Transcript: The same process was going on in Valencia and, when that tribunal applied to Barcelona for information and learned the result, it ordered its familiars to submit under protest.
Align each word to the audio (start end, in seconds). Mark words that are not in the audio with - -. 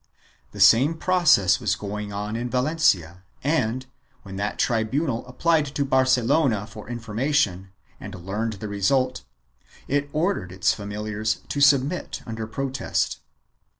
The 0.51 0.59
same 0.59 0.95
process 0.95 1.59
was 1.59 1.75
going 1.75 2.11
on 2.11 2.35
in 2.35 2.49
Valencia 2.49 3.21
and, 3.43 3.85
when 4.23 4.35
that 4.37 4.57
tribunal 4.57 5.23
applied 5.27 5.67
to 5.75 5.85
Barcelona 5.85 6.65
for 6.65 6.89
information 6.89 7.69
and 7.99 8.15
learned 8.15 8.53
the 8.53 8.67
result, 8.67 9.21
it 9.87 10.09
ordered 10.11 10.51
its 10.51 10.73
familiars 10.73 11.41
to 11.49 11.61
submit 11.61 12.23
under 12.25 12.47
protest. 12.47 13.19